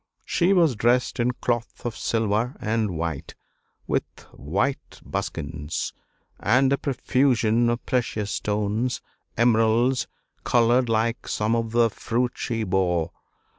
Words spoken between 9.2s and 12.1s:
emeralds, colored like some of the